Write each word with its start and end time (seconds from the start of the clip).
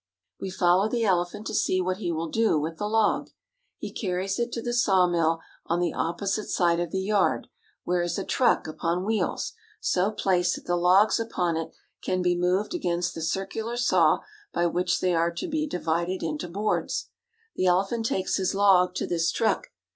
We 0.39 0.49
follow 0.49 0.89
the 0.89 1.03
elephant 1.05 1.45
to 1.45 1.53
see 1.53 1.79
what 1.79 1.97
he 1.97 2.11
will 2.11 2.29
do 2.31 2.57
with 2.59 2.77
the 2.77 2.87
log. 2.87 3.29
He 3.77 3.93
carries 3.93 4.39
it 4.39 4.51
to 4.53 4.61
the 4.63 4.73
sawmill 4.73 5.41
on 5.67 5.79
the 5.79 5.93
opposite 5.93 6.49
side 6.49 6.79
of 6.79 6.89
the 6.89 6.99
yard 7.03 7.49
where 7.83 8.01
is 8.01 8.17
a 8.17 8.23
truck 8.25 8.65
upon 8.65 9.05
wheels, 9.05 9.53
so 9.79 10.09
placed 10.09 10.55
that 10.55 10.65
the 10.65 10.75
logs 10.75 11.19
upon 11.19 11.55
it 11.55 11.75
can 12.01 12.23
be 12.23 12.35
moved 12.35 12.73
against 12.73 13.13
the 13.13 13.21
circular 13.21 13.77
saw 13.77 14.21
by 14.51 14.65
which 14.65 15.01
they 15.01 15.13
are 15.13 15.29
to 15.33 15.47
be 15.47 15.67
di 15.67 15.77
vided 15.77 16.23
into 16.23 16.47
boards. 16.47 17.11
The 17.55 17.67
elephant 17.67 18.07
takes 18.07 18.37
his 18.37 18.55
log 18.55 18.95
to 18.95 19.05
this 19.05 19.29
truck. 19.29 19.67